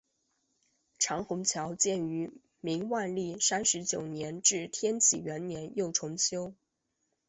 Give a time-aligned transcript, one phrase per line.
[0.97, 6.55] 长虹桥建于明万历三十九年至天启元年又重修。